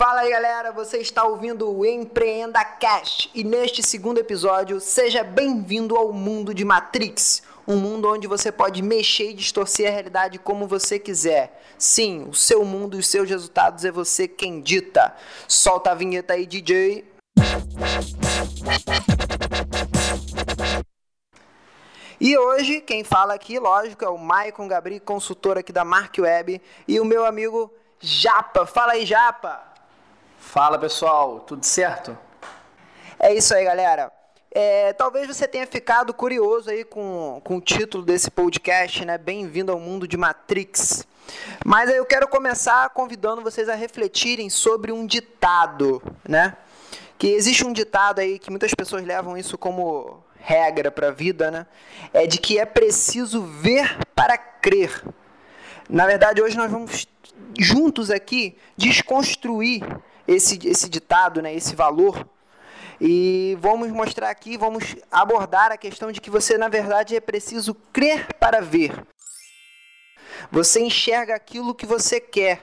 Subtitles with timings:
[0.00, 5.94] Fala aí galera, você está ouvindo o Empreenda Cast e neste segundo episódio, seja bem-vindo
[5.94, 10.66] ao mundo de Matrix, um mundo onde você pode mexer e distorcer a realidade como
[10.66, 11.62] você quiser.
[11.76, 15.14] Sim, o seu mundo e os seus resultados é você quem dita.
[15.46, 17.04] Solta a vinheta aí, DJ.
[22.18, 26.58] E hoje, quem fala aqui, lógico, é o Maicon Gabri, consultor aqui da Mark Web,
[26.88, 27.70] e o meu amigo
[28.00, 28.64] Japa.
[28.64, 29.69] Fala aí, Japa!
[30.40, 32.18] Fala pessoal, tudo certo?
[33.20, 34.10] É isso aí, galera.
[34.50, 39.16] É, talvez você tenha ficado curioso aí com, com o título desse podcast, né?
[39.16, 41.06] Bem-vindo ao mundo de Matrix.
[41.64, 46.56] Mas eu quero começar convidando vocês a refletirem sobre um ditado, né?
[47.16, 51.50] Que existe um ditado aí que muitas pessoas levam isso como regra para a vida,
[51.50, 51.66] né?
[52.12, 55.04] É de que é preciso ver para crer.
[55.88, 57.06] Na verdade, hoje nós vamos
[57.56, 59.84] juntos aqui desconstruir
[60.34, 61.54] esse, esse ditado, né?
[61.54, 62.26] Esse valor.
[63.00, 67.74] E vamos mostrar aqui, vamos abordar a questão de que você, na verdade, é preciso
[67.92, 68.92] crer para ver.
[70.52, 72.62] Você enxerga aquilo que você quer.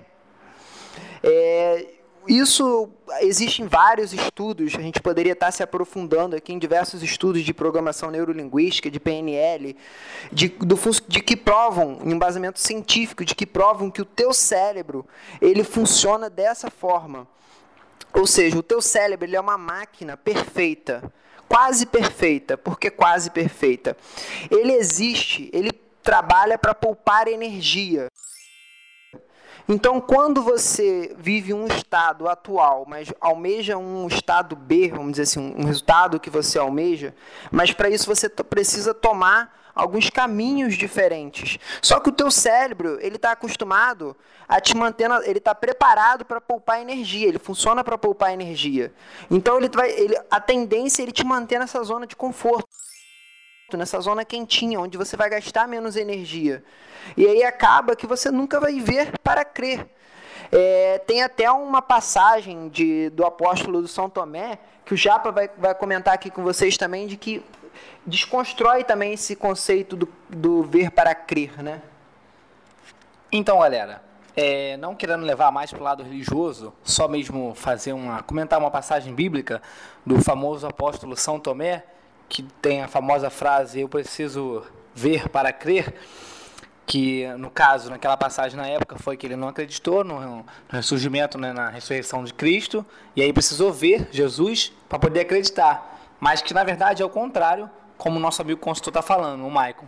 [1.23, 1.87] É,
[2.27, 2.89] isso
[3.21, 7.53] existe em vários estudos, a gente poderia estar se aprofundando aqui em diversos estudos de
[7.53, 9.75] programação neurolinguística, de PNL,
[10.31, 15.05] de, do, de que provam, em embasamento científico, de que provam que o teu cérebro
[15.41, 17.27] ele funciona dessa forma.
[18.13, 21.11] Ou seja, o teu cérebro ele é uma máquina perfeita,
[21.47, 22.57] quase perfeita.
[22.57, 23.95] Por que quase perfeita?
[24.49, 28.07] Ele existe, ele trabalha para poupar energia.
[29.69, 35.53] Então, quando você vive um estado atual, mas almeja um estado B, vamos dizer assim,
[35.57, 37.13] um resultado que você almeja,
[37.51, 41.57] mas para isso você precisa tomar alguns caminhos diferentes.
[41.81, 44.15] Só que o teu cérebro, ele está acostumado
[44.47, 48.93] a te manter, ele está preparado para poupar energia, ele funciona para poupar energia.
[49.29, 52.67] Então ele vai, ele, a tendência é ele te manter nessa zona de conforto
[53.75, 56.63] nessa zona quentinha, onde você vai gastar menos energia.
[57.17, 59.85] E aí acaba que você nunca vai ver para crer.
[60.49, 65.49] É, tem até uma passagem de, do apóstolo do São Tomé, que o Japa vai,
[65.57, 67.43] vai comentar aqui com vocês também, de que
[68.05, 71.81] desconstrói também esse conceito do, do ver para crer, né?
[73.31, 74.01] Então, galera,
[74.35, 78.69] é, não querendo levar mais para o lado religioso, só mesmo fazer uma comentar uma
[78.69, 79.61] passagem bíblica
[80.05, 81.83] do famoso apóstolo São Tomé,
[82.29, 84.63] que tem a famosa frase eu preciso
[84.93, 85.93] ver para crer,
[86.85, 91.37] que no caso, naquela passagem na época, foi que ele não acreditou no, no ressurgimento,
[91.37, 95.96] né, na ressurreição de Cristo, e aí precisou ver Jesus para poder acreditar.
[96.19, 99.51] Mas que na verdade é o contrário, como o nosso amigo consultor está falando, o
[99.51, 99.87] Maicon.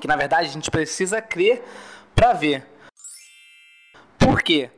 [0.00, 1.64] Que na verdade a gente precisa crer
[2.14, 2.66] para ver.
[4.18, 4.70] Por quê?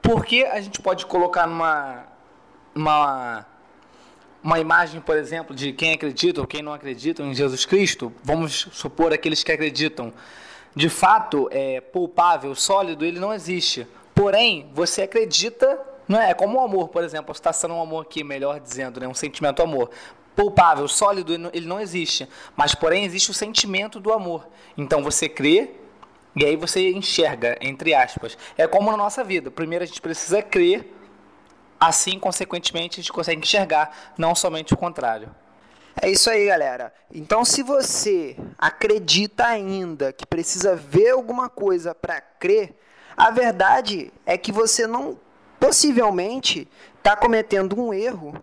[0.00, 2.04] Porque a gente pode colocar numa,
[2.74, 3.46] numa
[4.42, 8.68] uma imagem, por exemplo, de quem acredita ou quem não acredita em Jesus Cristo, vamos
[8.72, 10.12] supor aqueles que acreditam,
[10.74, 13.86] de fato, é poupável, sólido, ele não existe.
[14.14, 15.78] Porém, você acredita,
[16.08, 16.30] não é?
[16.30, 19.08] é como o amor, por exemplo, está sendo um amor aqui, melhor dizendo, né?
[19.08, 19.90] um sentimento amor.
[20.34, 22.28] Poupável, sólido, ele não existe.
[22.56, 24.48] Mas, porém, existe o sentimento do amor.
[24.76, 25.70] Então, você crê
[26.34, 28.38] e aí você enxerga, entre aspas.
[28.56, 29.50] É como na nossa vida.
[29.50, 30.90] Primeiro, a gente precisa crer
[31.82, 35.34] Assim, consequentemente, a gente consegue enxergar, não somente o contrário.
[36.00, 36.94] É isso aí, galera.
[37.12, 42.76] Então, se você acredita ainda que precisa ver alguma coisa para crer,
[43.16, 45.18] a verdade é que você não,
[45.62, 46.68] possivelmente,
[46.98, 48.34] está cometendo um erro,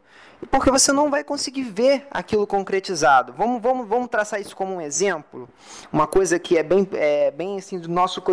[0.50, 3.34] porque você não vai conseguir ver aquilo concretizado.
[3.34, 5.50] Vamos, vamos, vamos traçar isso como um exemplo,
[5.92, 8.24] uma coisa que é bem, é, bem assim do nosso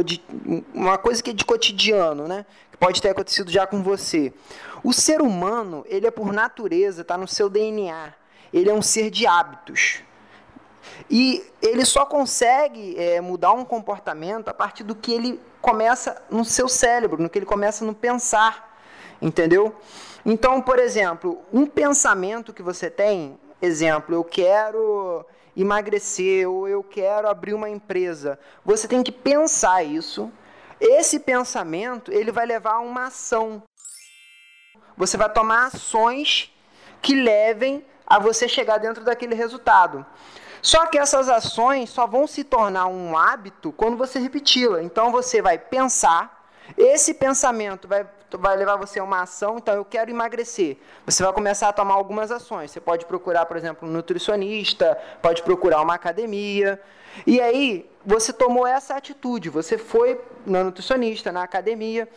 [0.73, 2.47] uma coisa que é de cotidiano, né?
[2.71, 4.33] Que pode ter acontecido já com você.
[4.85, 8.15] O ser humano, ele é por natureza, está no seu DNA.
[8.53, 10.01] Ele é um ser de hábitos.
[11.11, 16.45] E ele só consegue é, mudar um comportamento a partir do que ele começa no
[16.45, 18.76] seu cérebro, no que ele começa no pensar.
[19.21, 19.75] Entendeu?
[20.25, 25.25] Então, por exemplo, um pensamento que você tem, exemplo, eu quero
[25.57, 28.39] emagrecer ou eu quero abrir uma empresa.
[28.65, 30.31] Você tem que pensar isso.
[30.81, 33.63] Esse pensamento, ele vai levar a uma ação
[34.97, 36.53] você vai tomar ações
[37.03, 40.07] que levem a você chegar dentro daquele resultado.
[40.63, 44.83] Só que essas ações só vão se tornar um hábito quando você repeti-la.
[44.83, 49.85] Então você vai pensar, esse pensamento vai vai levar você a uma ação, então eu
[49.85, 50.77] quero emagrecer.
[51.05, 52.71] Você vai começar a tomar algumas ações.
[52.71, 56.81] Você pode procurar, por exemplo, um nutricionista, pode procurar uma academia.
[57.27, 62.09] E aí, você tomou essa atitude, você foi na nutricionista, na academia.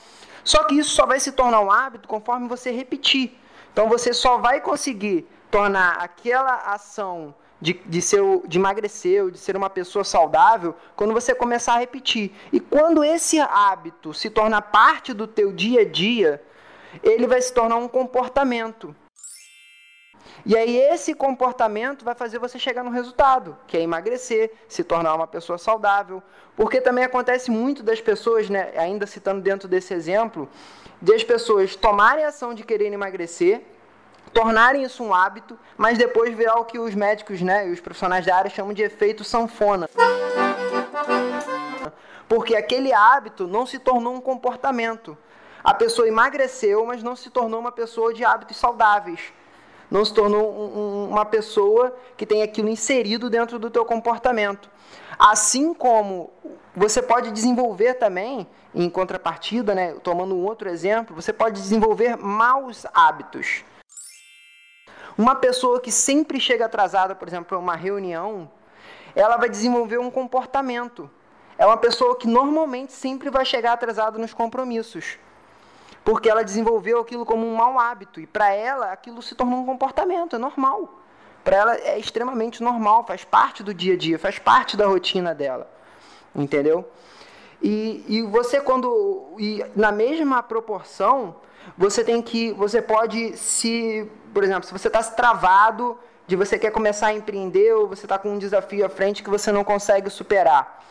[0.43, 3.37] Só que isso só vai se tornar um hábito conforme você repetir.
[3.71, 9.37] Então você só vai conseguir tornar aquela ação de, de, ser, de emagrecer ou de
[9.37, 12.31] ser uma pessoa saudável quando você começar a repetir.
[12.51, 16.41] E quando esse hábito se torna parte do teu dia a dia,
[17.03, 18.95] ele vai se tornar um comportamento.
[20.45, 25.13] E aí esse comportamento vai fazer você chegar no resultado, que é emagrecer, se tornar
[25.13, 26.23] uma pessoa saudável.
[26.55, 30.47] Porque também acontece muito das pessoas, né, ainda citando dentro desse exemplo,
[31.01, 33.61] de as pessoas tomarem ação de querer emagrecer,
[34.33, 38.25] tornarem isso um hábito, mas depois virar o que os médicos né, e os profissionais
[38.25, 39.89] da área chamam de efeito sanfona.
[42.27, 45.17] Porque aquele hábito não se tornou um comportamento.
[45.63, 49.33] A pessoa emagreceu, mas não se tornou uma pessoa de hábitos saudáveis.
[49.89, 54.69] Não se tornou um, um, uma pessoa que tem aquilo inserido dentro do teu comportamento.
[55.17, 56.31] Assim como
[56.75, 62.85] você pode desenvolver também, em contrapartida, né, tomando um outro exemplo, você pode desenvolver maus
[62.93, 63.63] hábitos.
[65.19, 68.49] Uma pessoa que sempre chega atrasada, por exemplo, para uma reunião,
[69.13, 71.11] ela vai desenvolver um comportamento.
[71.57, 75.17] É uma pessoa que normalmente sempre vai chegar atrasada nos compromissos.
[76.05, 78.21] Porque ela desenvolveu aquilo como um mau hábito.
[78.21, 81.01] E para ela, aquilo se tornou um comportamento, é normal.
[81.43, 85.35] Para ela é extremamente normal, faz parte do dia a dia, faz parte da rotina
[85.35, 85.69] dela.
[86.33, 86.89] Entendeu?
[87.61, 89.33] E, e você, quando.
[89.37, 91.35] E na mesma proporção,
[91.77, 92.51] você tem que.
[92.53, 95.97] Você pode se por exemplo, se você está travado
[96.27, 99.29] de você quer começar a empreender ou você está com um desafio à frente que
[99.29, 100.83] você não consegue superar,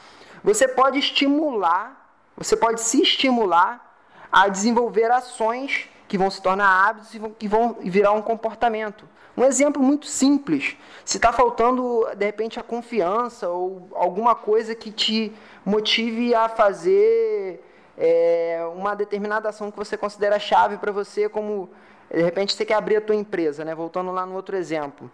[0.43, 3.85] você pode estimular, você pode se estimular
[4.31, 9.09] a desenvolver ações que vão se tornar hábitos e que vão virar um comportamento.
[9.38, 10.76] Um exemplo muito simples.
[11.05, 15.32] Se está faltando, de repente, a confiança ou alguma coisa que te
[15.64, 17.62] motive a fazer
[17.96, 21.70] é, uma determinada ação que você considera chave para você, como
[22.12, 23.76] de repente você quer abrir a tua empresa, né?
[23.76, 25.08] Voltando lá no outro exemplo.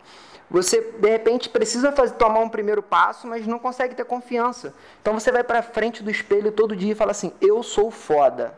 [0.51, 4.73] Você de repente precisa fazer, tomar um primeiro passo, mas não consegue ter confiança.
[5.03, 8.55] Então você vai para frente do espelho todo dia e fala assim: "Eu sou foda".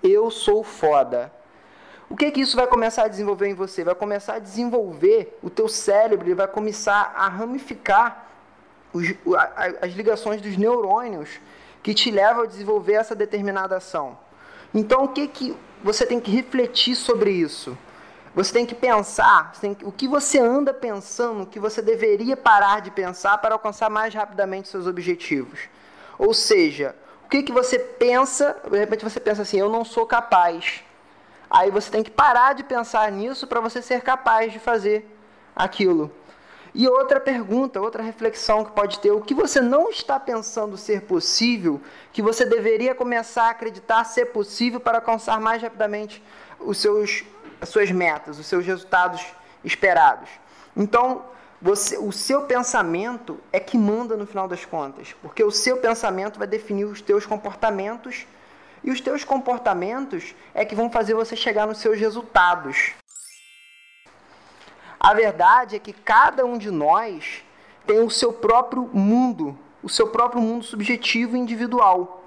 [0.00, 1.32] Eu sou foda.
[2.12, 3.82] O que que isso vai começar a desenvolver em você?
[3.82, 8.26] Vai começar a desenvolver o teu cérebro, ele vai começar a ramificar
[8.92, 9.14] os,
[9.80, 11.40] as ligações dos neurônios
[11.82, 14.18] que te levam a desenvolver essa determinada ação.
[14.74, 17.78] Então, o que, que você tem que refletir sobre isso?
[18.34, 22.36] Você tem que pensar tem que, o que você anda pensando, o que você deveria
[22.36, 25.60] parar de pensar para alcançar mais rapidamente seus objetivos.
[26.18, 26.94] Ou seja,
[27.24, 30.84] o que, que você pensa, de repente você pensa assim, eu não sou capaz.
[31.52, 35.06] Aí você tem que parar de pensar nisso para você ser capaz de fazer
[35.54, 36.10] aquilo.
[36.74, 41.02] E outra pergunta, outra reflexão que pode ter: o que você não está pensando ser
[41.02, 41.78] possível,
[42.10, 46.24] que você deveria começar a acreditar ser possível para alcançar mais rapidamente
[46.58, 47.22] os seus,
[47.60, 49.22] as suas metas, os seus resultados
[49.62, 50.30] esperados?
[50.74, 51.22] Então,
[51.60, 56.38] você, o seu pensamento é que manda no final das contas, porque o seu pensamento
[56.38, 58.26] vai definir os teus comportamentos
[58.84, 62.92] e os teus comportamentos é que vão fazer você chegar nos seus resultados.
[64.98, 67.44] A verdade é que cada um de nós
[67.86, 72.24] tem o seu próprio mundo, o seu próprio mundo subjetivo e individual.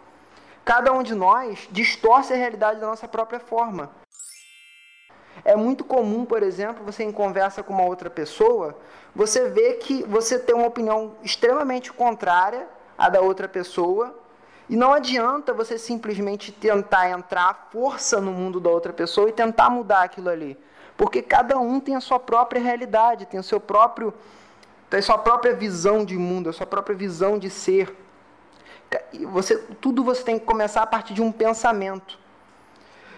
[0.63, 3.91] Cada um de nós distorce a realidade da nossa própria forma.
[5.43, 8.77] É muito comum, por exemplo, você em conversa com uma outra pessoa,
[9.15, 14.17] você vê que você tem uma opinião extremamente contrária à da outra pessoa,
[14.69, 19.33] e não adianta você simplesmente tentar entrar à força no mundo da outra pessoa e
[19.33, 20.57] tentar mudar aquilo ali.
[20.97, 24.13] Porque cada um tem a sua própria realidade, tem o seu próprio
[24.89, 27.93] tem a sua própria visão de mundo, a sua própria visão de ser.
[29.31, 32.19] Você, tudo você tem que começar a partir de um pensamento.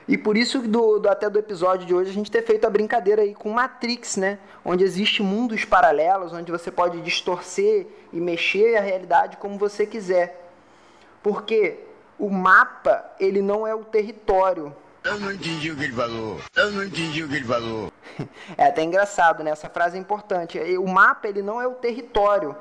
[0.08, 2.70] E por isso, do, do, até do episódio de hoje, a gente ter feito a
[2.70, 4.40] brincadeira aí com Matrix, né?
[4.64, 10.47] Onde existe mundos paralelos, onde você pode distorcer e mexer a realidade como você quiser.
[11.22, 11.80] Porque
[12.18, 14.76] o mapa, ele não é o território,
[15.08, 16.42] eu não entendi o que ele falou.
[16.54, 17.92] Eu não entendi o que ele falou.
[18.58, 19.52] É até engraçado, né?
[19.52, 20.60] Essa frase é importante.
[20.78, 22.56] O mapa, ele não é o território.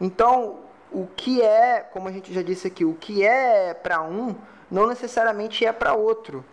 [0.00, 0.58] Então,
[0.92, 4.34] o que é, como a gente já disse aqui, o que é para um,
[4.70, 6.44] não necessariamente é para outro.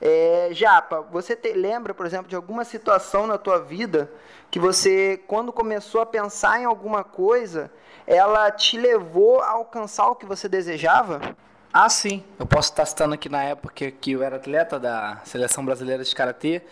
[0.00, 4.10] É, Japa, você te, lembra, por exemplo, de alguma situação na tua vida
[4.50, 7.70] que você, quando começou a pensar em alguma coisa,
[8.06, 11.20] ela te levou a alcançar o que você desejava?
[11.72, 12.22] Ah, sim.
[12.38, 16.14] Eu posso estar citando aqui na época que eu era atleta da Seleção Brasileira de
[16.14, 16.62] Karatê.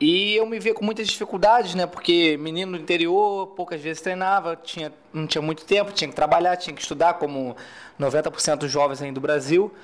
[0.00, 1.84] E eu me via com muitas dificuldades, né?
[1.84, 6.56] Porque menino do interior, poucas vezes treinava, tinha, não tinha muito tempo, tinha que trabalhar,
[6.56, 7.56] tinha que estudar, como
[7.98, 9.74] 90% dos jovens aí do Brasil.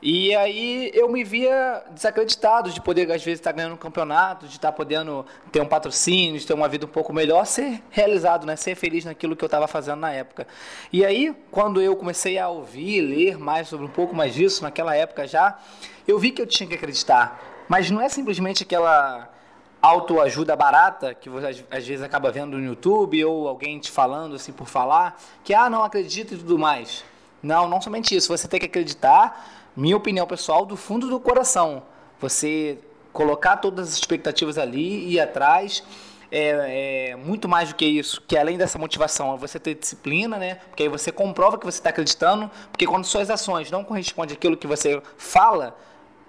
[0.00, 4.54] E aí eu me via desacreditado de poder, às vezes, estar ganhando um campeonato, de
[4.54, 8.54] estar podendo ter um patrocínio, de ter uma vida um pouco melhor, ser realizado, né?
[8.54, 10.46] ser feliz naquilo que eu estava fazendo na época.
[10.92, 14.94] E aí, quando eu comecei a ouvir, ler mais sobre um pouco mais disso, naquela
[14.94, 15.58] época já,
[16.06, 17.40] eu vi que eu tinha que acreditar.
[17.68, 19.28] Mas não é simplesmente aquela
[19.82, 24.52] autoajuda barata que você às vezes acaba vendo no YouTube ou alguém te falando assim
[24.52, 27.04] por falar, que ah, não acredita e tudo mais.
[27.42, 31.82] Não, não somente isso, você tem que acreditar minha opinião pessoal, do fundo do coração.
[32.20, 32.78] Você
[33.12, 35.82] colocar todas as expectativas ali e ir atrás.
[36.30, 40.36] É, é, muito mais do que isso, que além dessa motivação, é você ter disciplina,
[40.36, 40.56] né?
[40.56, 44.54] Porque aí você comprova que você está acreditando, porque quando suas ações não correspondem àquilo
[44.54, 45.74] que você fala,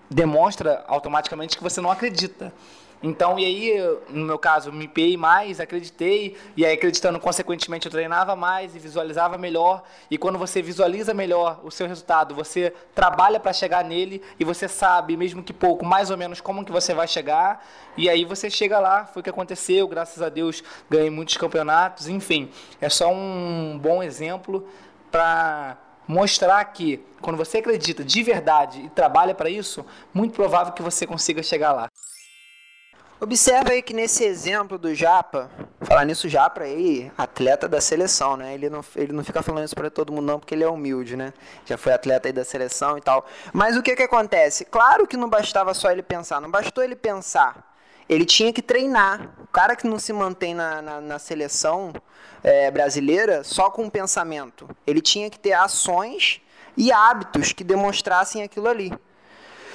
[0.09, 2.53] demonstra automaticamente que você não acredita.
[3.01, 7.91] Então, e aí, no meu caso, me empenhei mais, acreditei, e aí acreditando, consequentemente, eu
[7.91, 9.83] treinava mais e visualizava melhor.
[10.11, 14.67] E quando você visualiza melhor o seu resultado, você trabalha para chegar nele e você
[14.67, 17.65] sabe, mesmo que pouco, mais ou menos como que você vai chegar.
[17.95, 22.09] E aí você chega lá, foi o que aconteceu, graças a Deus ganhei muitos campeonatos,
[22.09, 22.51] enfim.
[22.81, 24.67] É só um bom exemplo
[25.09, 30.81] para mostrar que quando você acredita de verdade e trabalha para isso, muito provável que
[30.81, 31.87] você consiga chegar lá.
[33.21, 38.53] Observa aí que nesse exemplo do Japa, falar nisso, Japa aí, atleta da seleção, né?
[38.53, 41.17] Ele não, ele não fica falando isso para todo mundo não, porque ele é humilde,
[41.17, 41.33] né?
[41.65, 43.25] Já foi atleta aí da seleção e tal.
[43.51, 44.63] Mas o que que acontece?
[44.63, 47.75] Claro que não bastava só ele pensar, não bastou ele pensar.
[48.07, 49.29] Ele tinha que treinar.
[49.43, 51.91] O cara que não se mantém na, na, na seleção
[52.41, 54.69] é, brasileira só com pensamento.
[54.87, 56.41] Ele tinha que ter ações
[56.77, 58.93] e hábitos que demonstrassem aquilo ali.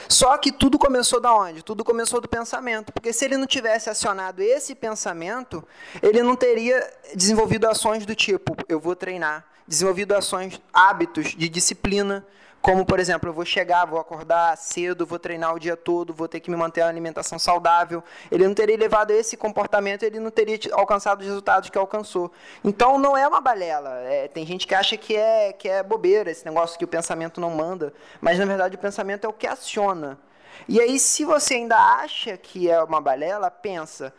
[0.08, 1.62] Só que tudo começou da onde?
[1.62, 2.92] Tudo começou do pensamento.
[2.92, 5.66] Porque se ele não tivesse acionado esse pensamento,
[6.02, 12.26] ele não teria desenvolvido ações do tipo: eu vou treinar, desenvolvido ações, hábitos de disciplina,
[12.64, 16.26] como, por exemplo, eu vou chegar, vou acordar cedo, vou treinar o dia todo, vou
[16.26, 18.02] ter que me manter uma alimentação saudável.
[18.30, 22.32] Ele não teria levado esse comportamento, ele não teria alcançado os resultados que alcançou.
[22.64, 23.90] Então, não é uma balela.
[24.04, 27.38] É, tem gente que acha que é, que é bobeira esse negócio que o pensamento
[27.38, 27.92] não manda.
[28.18, 30.18] Mas, na verdade, o pensamento é o que aciona.
[30.66, 34.10] E aí, se você ainda acha que é uma balela, pensa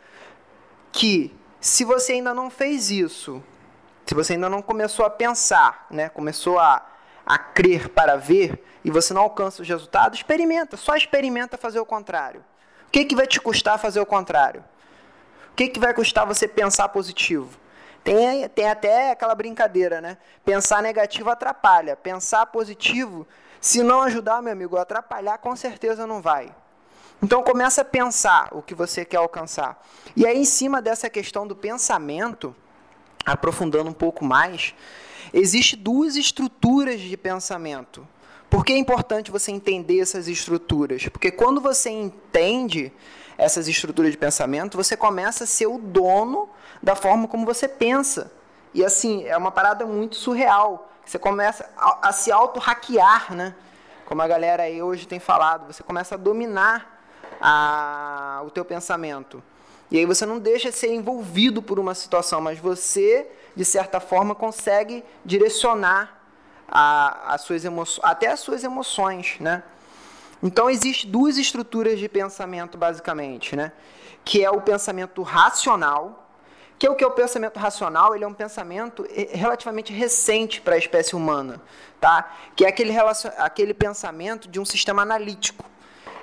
[0.92, 3.42] que se você ainda não fez isso,
[4.06, 6.94] se você ainda não começou a pensar, né, começou a
[7.26, 11.84] a crer para ver e você não alcança os resultados, experimenta, só experimenta fazer o
[11.84, 12.44] contrário.
[12.86, 14.64] O que, que vai te custar fazer o contrário?
[15.50, 17.58] O que, que vai custar você pensar positivo?
[18.04, 20.16] Tem, tem até aquela brincadeira, né?
[20.44, 21.96] Pensar negativo atrapalha.
[21.96, 23.26] Pensar positivo,
[23.60, 26.54] se não ajudar, meu amigo, atrapalhar com certeza não vai.
[27.20, 29.82] Então começa a pensar o que você quer alcançar.
[30.14, 32.54] E aí, em cima dessa questão do pensamento,
[33.26, 34.74] aprofundando um pouco mais,
[35.32, 38.06] Existem duas estruturas de pensamento.
[38.48, 41.08] Por que é importante você entender essas estruturas?
[41.08, 42.92] Porque quando você entende
[43.36, 46.48] essas estruturas de pensamento, você começa a ser o dono
[46.82, 48.32] da forma como você pensa.
[48.72, 50.90] E assim, é uma parada muito surreal.
[51.04, 53.54] Você começa a, a se auto-hackear, né?
[54.06, 55.72] Como a galera aí hoje tem falado.
[55.72, 57.02] Você começa a dominar
[57.40, 59.42] a, o teu pensamento.
[59.90, 63.98] E aí você não deixa de ser envolvido por uma situação, mas você de certa
[63.98, 66.20] forma, consegue direcionar
[66.68, 67.64] a, as suas
[68.02, 69.62] até as suas emoções, né?
[70.42, 73.72] Então, existem duas estruturas de pensamento, basicamente, né?
[74.22, 76.28] Que é o pensamento racional,
[76.78, 80.60] que é o que é o pensamento racional, ele é um pensamento eh, relativamente recente
[80.60, 81.62] para a espécie humana,
[81.98, 82.30] tá?
[82.54, 82.92] Que é aquele,
[83.38, 85.64] aquele pensamento de um sistema analítico.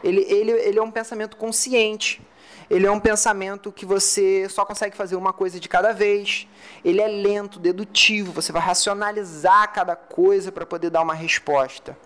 [0.03, 2.21] Ele, ele, ele é um pensamento consciente,
[2.69, 6.47] ele é um pensamento que você só consegue fazer uma coisa de cada vez.
[6.83, 11.97] Ele é lento, dedutivo, você vai racionalizar cada coisa para poder dar uma resposta.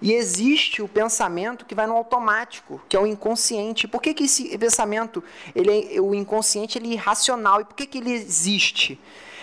[0.00, 3.88] E existe o pensamento que vai no automático, que é o inconsciente.
[3.88, 5.22] Por que, que esse pensamento,
[5.54, 7.60] ele é, o inconsciente, ele é irracional?
[7.60, 9.00] E por que, que ele existe?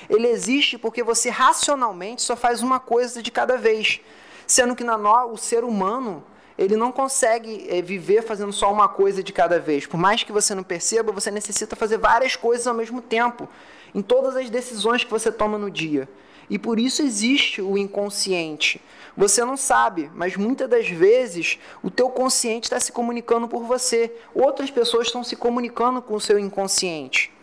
[0.10, 4.00] Ele existe porque você racionalmente só faz uma coisa de cada vez.
[4.48, 6.24] Sendo que na, o ser humano,
[6.58, 9.86] ele não consegue é, viver fazendo só uma coisa de cada vez.
[9.86, 13.50] Por mais que você não perceba, você necessita fazer várias coisas ao mesmo tempo,
[13.94, 16.08] em todas as decisões que você toma no dia.
[16.50, 18.82] E por isso existe o inconsciente.
[19.18, 24.14] Você não sabe, mas muitas das vezes o teu consciente está se comunicando por você.
[24.34, 27.34] Outras pessoas estão se comunicando com o seu inconsciente.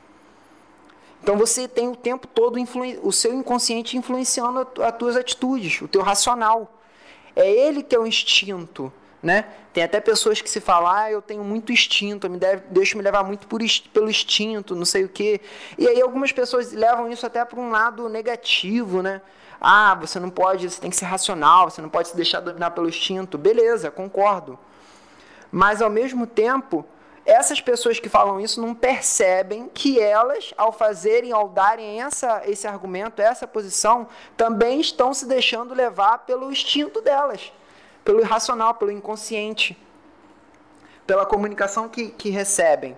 [1.23, 2.59] Então você tem o tempo todo
[3.02, 6.73] o seu inconsciente influenciando as tuas atitudes, o teu racional.
[7.35, 8.92] É ele que é o instinto,
[9.23, 9.45] né?
[9.73, 13.02] Tem até pessoas que se falam, ah, eu tenho muito instinto, me deve, deixo me
[13.02, 13.61] levar muito por,
[13.93, 15.41] pelo instinto, não sei o quê.
[15.79, 19.23] E aí algumas pessoas levam isso até para um lado negativo, né?
[19.61, 22.73] Ah, você não pode, você tem que ser racional, você não pode se deixar dominar
[22.73, 23.38] pelo instinto.
[23.38, 24.59] Beleza, concordo.
[25.52, 26.85] Mas ao mesmo tempo,
[27.25, 32.67] essas pessoas que falam isso não percebem que elas, ao fazerem, ao darem essa, esse
[32.67, 37.52] argumento, essa posição, também estão se deixando levar pelo instinto delas,
[38.05, 39.77] pelo irracional, pelo inconsciente,
[41.07, 42.97] pela comunicação que, que recebem.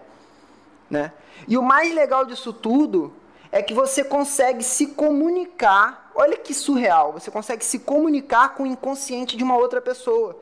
[0.90, 1.12] Né?
[1.48, 3.12] E o mais legal disso tudo
[3.50, 6.10] é que você consegue se comunicar.
[6.14, 7.12] Olha que surreal!
[7.12, 10.36] Você consegue se comunicar com o inconsciente de uma outra pessoa.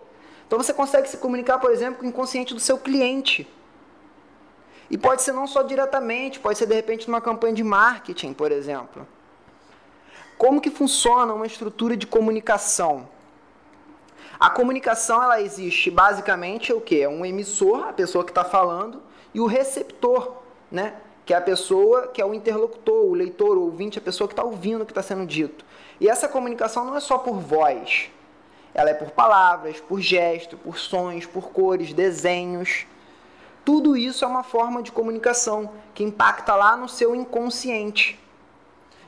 [0.46, 3.48] Então você consegue se comunicar, por exemplo, com o inconsciente do seu cliente.
[4.90, 8.52] E pode ser não só diretamente, pode ser de repente numa campanha de marketing, por
[8.52, 9.08] exemplo.
[10.36, 13.08] Como que funciona uma estrutura de comunicação?
[14.42, 17.00] A comunicação ela existe basicamente o que?
[17.00, 19.00] É um emissor, a pessoa que está falando,
[19.32, 20.32] e o receptor,
[20.68, 20.94] né?
[21.24, 24.32] que é a pessoa que é o interlocutor, o leitor, o ouvinte, a pessoa que
[24.32, 25.64] está ouvindo o que está sendo dito.
[26.00, 28.10] E essa comunicação não é só por voz,
[28.74, 32.84] ela é por palavras, por gesto, por sons, por cores, desenhos.
[33.64, 38.18] Tudo isso é uma forma de comunicação que impacta lá no seu inconsciente.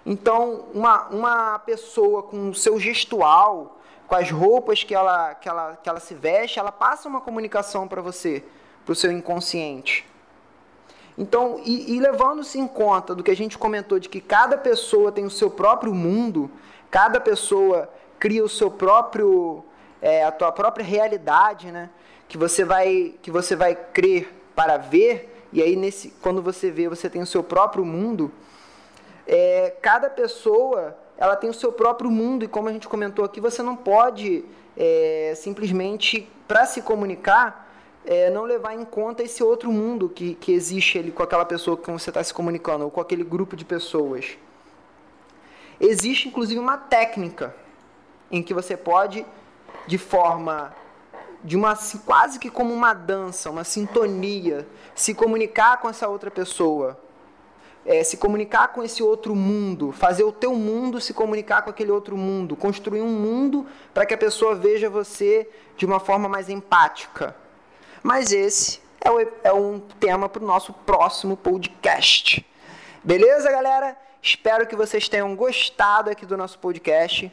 [0.06, 3.73] Então, uma, uma pessoa com o seu gestual,
[4.06, 7.88] com as roupas que ela, que ela, que ela se veste, ela passa uma comunicação
[7.88, 8.44] para você,
[8.84, 10.06] para o seu inconsciente.
[11.16, 15.12] Então, e, e levando-se em conta do que a gente comentou de que cada pessoa
[15.12, 16.50] tem o seu próprio mundo,
[16.90, 19.64] cada pessoa cria o seu próprio,
[20.02, 21.90] é, a tua própria realidade, né?
[22.28, 26.88] Que você vai, que você vai crer para ver e aí nesse, quando você vê,
[26.88, 28.32] você tem o seu próprio mundo.
[29.24, 33.40] É, cada pessoa ela tem o seu próprio mundo e como a gente comentou aqui,
[33.40, 34.44] você não pode
[34.76, 37.64] é, simplesmente para se comunicar
[38.04, 41.76] é, não levar em conta esse outro mundo que, que existe ali com aquela pessoa
[41.76, 44.36] com você está se comunicando, ou com aquele grupo de pessoas.
[45.80, 47.54] Existe, inclusive, uma técnica
[48.30, 49.24] em que você pode,
[49.86, 50.74] de forma,
[51.42, 56.98] de uma quase que como uma dança, uma sintonia, se comunicar com essa outra pessoa,
[57.86, 61.90] é, se comunicar com esse outro mundo, fazer o teu mundo se comunicar com aquele
[61.90, 66.48] outro mundo, construir um mundo para que a pessoa veja você de uma forma mais
[66.48, 67.36] empática
[68.04, 72.46] mas esse é, o, é um tema para o nosso próximo podcast.
[73.02, 73.96] Beleza, galera?
[74.20, 77.32] Espero que vocês tenham gostado aqui do nosso podcast.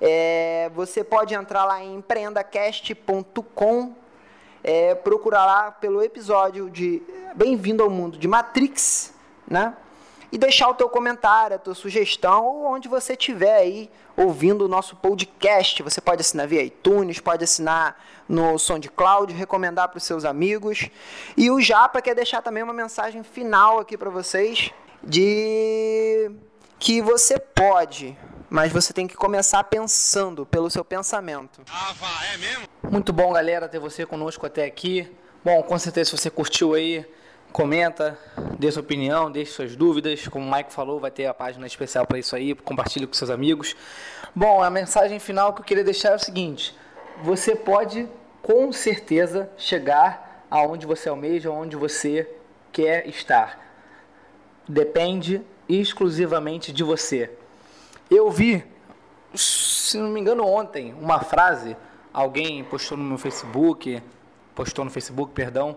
[0.00, 3.94] É, você pode entrar lá em empreendacast.com,
[4.64, 7.02] é, procurar lá pelo episódio de
[7.36, 9.14] Bem-vindo ao Mundo de Matrix,
[9.46, 9.74] né?
[10.34, 14.68] e deixar o teu comentário, a tua sugestão, ou onde você estiver aí ouvindo o
[14.68, 15.80] nosso podcast.
[15.80, 17.96] Você pode assinar via iTunes, pode assinar
[18.28, 20.90] no SoundCloud, recomendar para os seus amigos.
[21.36, 26.32] E o Japa quer deixar também uma mensagem final aqui para vocês de
[26.80, 28.18] que você pode,
[28.48, 31.62] mas você tem que começar pensando pelo seu pensamento.
[31.70, 31.94] Ah,
[32.32, 32.68] é mesmo?
[32.90, 35.10] Muito bom, galera, ter você conosco até aqui.
[35.44, 37.04] Bom, com certeza se você curtiu aí,
[37.52, 38.18] comenta,
[38.58, 40.26] dê sua opinião, deixe suas dúvidas.
[40.28, 43.30] Como o Mike falou, vai ter a página especial para isso aí, compartilhe com seus
[43.30, 43.76] amigos.
[44.34, 46.76] Bom, a mensagem final que eu queria deixar é o seguinte:
[47.22, 48.08] você pode
[48.42, 52.28] com certeza chegar aonde você almeja, aonde você
[52.72, 53.60] quer estar.
[54.68, 57.30] Depende exclusivamente de você.
[58.10, 58.64] Eu vi,
[59.34, 61.76] se não me engano, ontem, uma frase,
[62.12, 64.02] alguém postou no meu Facebook,
[64.54, 65.76] postou no Facebook, perdão.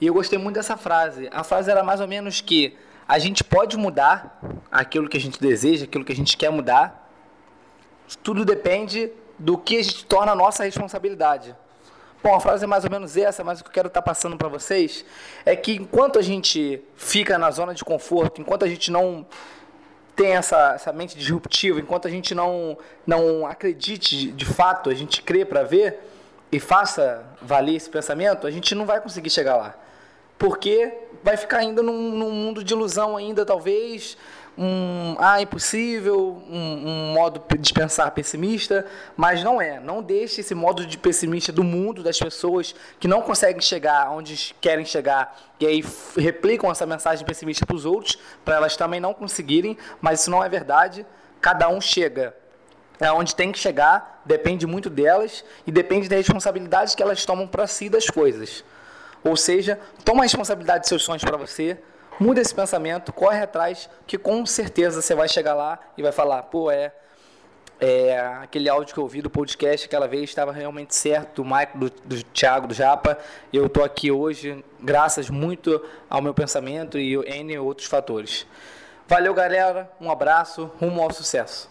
[0.00, 1.28] E eu gostei muito dessa frase.
[1.32, 2.76] A frase era mais ou menos que
[3.08, 7.10] a gente pode mudar aquilo que a gente deseja, aquilo que a gente quer mudar.
[8.22, 11.56] Tudo depende do que a gente torna a nossa responsabilidade.
[12.22, 14.36] Bom, a frase é mais ou menos essa, mas o que eu quero estar passando
[14.36, 15.04] para vocês
[15.44, 19.26] é que enquanto a gente fica na zona de conforto, enquanto a gente não
[20.14, 25.22] tem essa, essa mente disruptiva, enquanto a gente não, não acredite de fato, a gente
[25.22, 26.00] crê para ver,
[26.50, 29.74] e faça valer esse pensamento, a gente não vai conseguir chegar lá.
[30.38, 34.18] Porque vai ficar ainda num, num mundo de ilusão ainda, talvez,
[34.56, 38.86] um ah, impossível, um, um, modo de pensar pessimista,
[39.16, 39.80] mas não é.
[39.80, 44.54] Não deixe esse modo de pessimista do mundo, das pessoas que não conseguem chegar onde
[44.60, 45.84] querem chegar e aí
[46.16, 50.44] replicam essa mensagem pessimista para os outros, para elas também não conseguirem, mas isso não
[50.44, 51.06] é verdade.
[51.40, 52.34] Cada um chega
[53.00, 57.46] é onde tem que chegar, depende muito delas e depende da responsabilidade que elas tomam
[57.46, 58.64] para si das coisas.
[59.24, 61.78] Ou seja, toma a responsabilidade dos seus sonhos para você,
[62.18, 66.42] muda esse pensamento, corre atrás, que com certeza você vai chegar lá e vai falar,
[66.44, 66.92] pô, é,
[67.80, 71.76] é aquele áudio que eu ouvi do podcast aquela vez estava realmente certo, do Mike,
[71.76, 73.18] do, do Thiago, do Japa.
[73.52, 78.46] Eu estou aqui hoje graças muito ao meu pensamento e N outros fatores.
[79.08, 79.90] Valeu, galera.
[80.00, 81.70] Um abraço, rumo ao sucesso.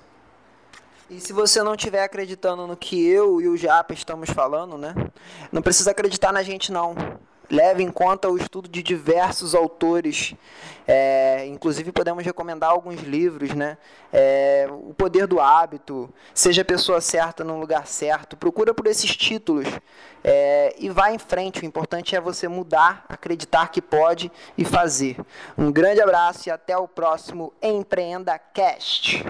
[1.10, 4.94] E se você não estiver acreditando no que eu e o Japa estamos falando, né?
[5.52, 6.96] Não precisa acreditar na gente, não.
[7.52, 10.34] Leve em conta o estudo de diversos autores.
[10.88, 13.78] É, inclusive, podemos recomendar alguns livros, né?
[14.12, 18.38] É, o Poder do Hábito, Seja a Pessoa Certa no Lugar Certo.
[18.38, 19.68] Procura por esses títulos
[20.24, 21.62] é, e vá em frente.
[21.62, 25.18] O importante é você mudar, acreditar que pode e fazer.
[25.58, 29.26] Um grande abraço e até o próximo Empreenda Cast.